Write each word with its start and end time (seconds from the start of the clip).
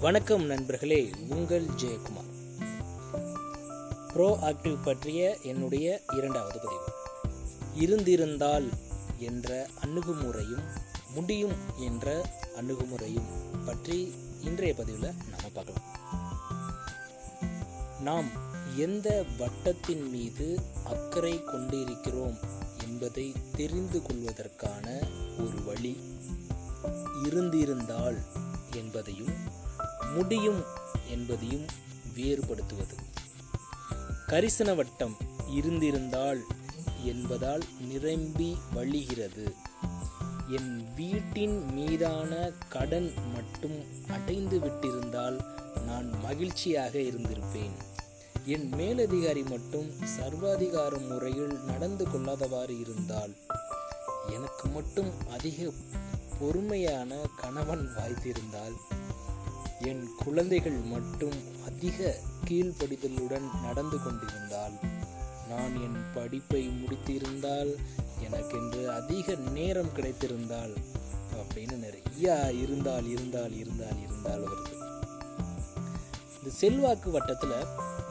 வணக்கம் 0.00 0.44
நண்பர்களே 0.44 1.10
உங்கள் 1.28 1.64
ஜெயக்குமார். 1.64 2.28
ப்ரோ 4.12 4.38
ஆக்டிவ் 4.42 4.76
பற்றிய 4.84 5.38
என்னுடைய 5.42 6.00
இரண்டாவது 6.16 6.58
பதிவு. 6.58 6.86
இருந்திருந்தால் 7.74 8.68
என்ற 9.18 9.66
அணுகுமுறையும் 9.84 10.64
முடியும் 11.14 11.52
என்ற 11.78 12.26
அணுகுமுறையும் 12.60 13.28
பற்றி 13.64 14.14
இன்றைய 14.40 14.74
பதிவில் 14.74 15.12
நாம் 15.30 15.52
பார்க்கலாம். 15.52 15.88
நாம் 18.00 18.30
எந்த 18.76 19.24
வட்டத்தின் 19.38 20.10
மீது 20.10 20.60
அக்கறை 20.84 21.44
கொண்டிருக்கிறோம் 21.44 22.38
என்பதை 22.88 23.34
தெரிந்து 23.56 24.02
கொள்வதற்கான 24.02 24.86
ஒரு 25.38 25.62
வழி 25.64 26.00
இருந்திருந்தால் 27.24 28.18
என்பதையும் 28.74 29.34
முடியும் 30.14 30.62
என்பதையும் 31.08 31.66
வேறுபடுத்துவது. 32.16 32.96
கரிசன 34.26 34.74
வட்டம் 34.74 35.16
இருந்திருந்தால் 35.50 36.40
என்பதால் 37.04 37.62
நிரம்பி 37.80 38.58
வழிகிறது. 38.74 39.54
என் 40.48 40.94
வீட்டின் 40.94 41.72
மீதான 41.72 42.52
கடன் 42.68 43.12
மட்டும் 43.34 43.84
அடைந்து 44.08 44.58
விட்டிருந்தால் 44.58 45.38
நான் 45.86 46.10
மகிழ்ச்சியாக 46.22 46.98
இருந்திருப்பேன். 46.98 47.76
என் 48.44 48.68
மேலதிகாரி 48.68 49.42
மட்டும் 49.42 49.90
சர்வாதிகார 50.18 51.08
முறையில் 51.08 51.58
நடந்து 51.64 52.06
கொள்ளாதவாறு 52.08 52.80
இருந்தால் 52.80 53.34
எனக்கு 54.30 54.68
மட்டும் 54.68 55.10
அதிக 55.28 55.58
பொறுமையான 56.38 57.10
கணவன் 57.36 57.88
வாய்த்திருந்தால் 57.96 58.76
என் 59.80 60.14
குழந்தைகள் 60.24 60.80
மட்டும் 60.86 61.38
அதிக 61.66 61.98
கீழ்ப்படிதலுடன் 62.48 63.60
நடந்து 63.62 63.98
கொண்டிருந்தால் 64.02 64.76
நான் 65.48 65.74
என் 65.82 66.12
படிப்பை 66.14 66.68
முடித்திருந்தால் 66.68 67.72
எனக்கென்று 68.20 68.90
அதிக 68.90 69.34
நேரம் 69.50 69.94
கிடைத்திருந்தால் 69.94 70.74
அப்படின்னு 71.34 71.76
நிறைய 71.76 72.28
இருந்தால் 72.54 73.06
இருந்தால் 73.06 73.54
இருந்தால் 73.56 73.98
இருந்தால் 74.02 74.42
வருது. 74.42 74.74
இந்த 76.36 76.50
செல்வாக்கு 76.50 77.10
வட்டத்தில் 77.10 77.56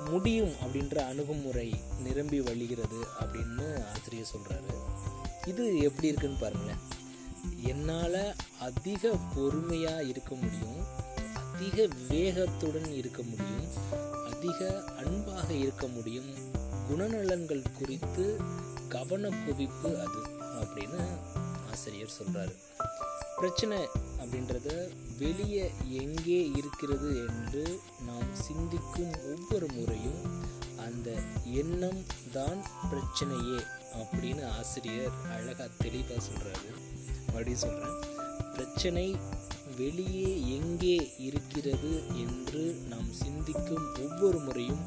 முடியும் 0.10 0.54
அப்படின்ற 0.64 0.96
அணுகுமுறை 1.08 1.68
நிரம்பி 2.04 2.40
வழிகிறது 2.42 3.00
அப்படின்னு 3.20 3.68
ஆசிரியர் 3.90 4.32
சொல்கிறாரு 4.34 4.74
இது 5.50 5.66
எப்படி 5.80 6.08
இருக்குன்னு 6.08 6.42
பாருங்களேன். 6.42 6.82
என்னால் 7.72 8.22
அதிக 8.60 9.12
பொறுமையாக 9.36 10.04
இருக்க 10.04 10.34
முடியும். 10.36 10.80
அதிக 11.44 11.88
வேகத்துடன் 12.10 12.92
இருக்க 12.94 13.22
முடியும். 13.24 13.68
அதிக 14.32 14.60
அன்பாக 14.98 15.48
இருக்க 15.64 15.88
முடியும். 15.88 16.32
குணநலன்கள் 16.90 17.64
குறித்து 17.78 18.26
கவனக்குவிப்பு 18.94 19.90
அது 20.06 20.22
அப்படின்னு 20.62 21.02
ஆசிரியர் 21.72 22.18
சொல்கிறாரு 22.20 22.54
பிரச்சனை 23.38 23.78
அப்படின்றத 24.22 24.70
வெளியே 25.18 25.66
எங்கே 26.04 26.40
இருக்கிறது 26.56 27.10
என்று 27.28 27.64
நாம் 28.06 28.30
சிந்திக்கும் 28.46 29.14
ஒவ்வொரு 29.32 29.68
முறையும் 29.76 30.22
அந்த 30.86 31.10
எண்ணம் 31.62 32.02
தான் 32.32 32.60
பிரச்சனையே 32.92 33.60
அப்படின்னு 34.00 34.44
ஆசிரியர் 34.58 35.16
அழகாக 35.32 35.70
தெளிவாக 35.78 36.22
சொல்கிறாரு 36.28 36.72
மறுபடியும் 37.26 37.64
சொல்கிறேன் 37.64 38.00
பிரச்சனை 38.54 39.16
வெளியே 39.78 40.32
எங்கே 40.58 41.12
இருக்கிறது 41.18 41.92
என்று 42.24 42.64
நாம் 42.88 43.12
சிந்திக்கும் 43.14 43.88
ஒவ்வொரு 44.06 44.40
முறையும் 44.40 44.84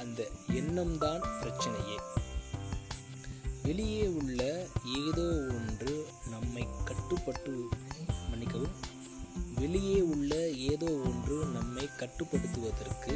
அந்த 0.00 0.20
எண்ணம்தான் 0.60 1.24
பிரச்சனையே. 1.40 1.98
வெளியே 3.62 4.06
உள்ள 4.20 4.42
ஏதோ 5.06 5.26
ஒன்று 5.56 5.94
நம்மை 6.30 6.64
கட்டுப்பட்டு 6.84 7.54
மன்னிக்கவும் 8.30 8.76
வெளியே 9.54 10.00
உள்ள 10.00 10.48
ஏதோ 10.48 10.90
ஒன்று 11.08 11.36
நம்மை 11.46 11.88
கட்டுப்படுத்துவதற்கு 11.98 13.14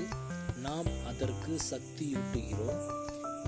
நாம் 0.57 0.91
அதற்கு 1.07 1.53
சக்தியூட்டுகிறோம். 1.71 2.83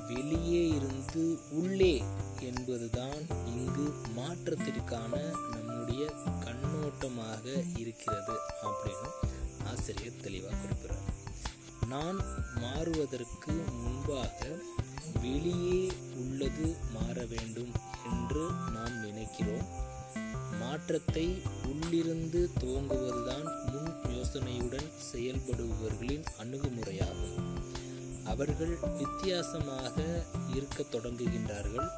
வெளியே 0.08 0.68
இருந்து 0.68 1.38
உள்ளே 1.50 2.04
என்பதுதான் 2.40 3.22
இங்கு 3.46 3.86
மாற்றத்திற்கான 4.16 5.12
நம்முடைய 5.50 6.12
கண்ணோட்டமாக 6.44 7.44
இருக்கிறது 7.76 8.36
அப்படின்னு 8.62 9.08
ஆசிரியர் 9.64 10.22
தெளிவாக 10.22 10.54
குறிப்பிடுறார். 10.54 11.12
நான் 11.88 12.20
மாறுவதற்கு 12.56 13.52
முன்பாக 13.52 14.48
வெளியே 15.20 15.92
உள்ளது 16.16 16.76
மாற 16.92 17.24
வேண்டும் 17.24 17.72
என்று 18.04 18.44
நாம் 18.74 18.96
நினைக்கிறோம். 19.04 19.68
மாற்றத்தை 20.60 21.42
உள்ளிருந்து 21.66 22.50
துவங்குவதுதான் 22.60 23.46
முன் 23.72 23.92
யோசனையுடன் 24.16 24.88
செயல்படுபவர்களின் 25.12 26.24
அணுகுமுறையாகும். 26.42 27.36
அவர்கள் 28.26 28.74
வித்தியாசமாக 28.98 29.94
இருக்க 30.54 30.84
தொடங்குகின்றார்கள். 30.92 31.88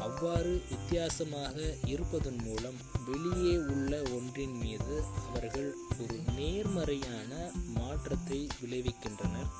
அவ்வாறு 0.00 0.62
வித்தியாசமாக 0.68 1.56
இருப்பதன் 1.84 2.40
மூலம் 2.44 2.78
வெளியே 3.06 3.56
உள்ள 3.56 4.02
ஒன்றின் 4.02 4.56
மீது 4.56 5.04
அவர்கள் 5.28 5.74
ஒரு 6.00 6.16
நேர்மறையான 6.36 7.32
மாற்றத்தை 7.66 8.46
விளைவிக்கின்றனர். 8.62 9.50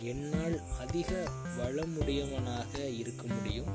என்னால் 0.00 0.56
அதிக 0.78 1.10
வளமுடையவனாக 1.58 2.74
இருக்க 2.96 3.22
முடியும். 3.34 3.70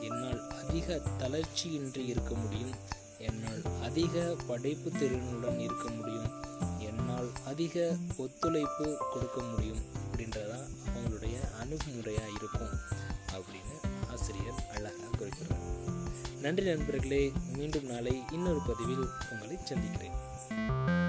என்னால் 0.00 0.40
அதிக 0.50 1.00
தளர்ச்சியின்றி 1.18 2.04
இருக்க 2.06 2.34
முடியும். 2.34 2.74
என்னால் 3.18 3.62
அதிக 3.82 4.36
படைப்பு 4.46 4.90
திறனுடன் 4.90 5.58
இருக்க 5.58 5.88
முடியும். 5.90 6.30
என்னால் 6.78 7.30
அதிக 7.44 7.96
ஒத்துழைப்பு 8.16 8.86
கொடுக்க 9.12 9.40
முடியும் 9.42 9.82
அப்படின்றதான் 10.04 10.68
அணுகுமுறையாக 11.80 12.28
இருக்கும் 12.34 12.72
அப்படின்னு 13.32 13.76
ஆசிரியர் 14.10 14.62
அழகாக 14.74 15.10
குறிப்பிடுறார். 15.18 15.68
நன்றி 16.40 16.64
நண்பர்களே 16.64 17.32
மீண்டும் 17.56 17.84
நாளை 17.84 18.22
இன்னொரு 18.32 18.60
பதிவில் 18.66 19.08
உங்களை 19.30 19.58
சந்திக்கிறேன். 19.64 20.99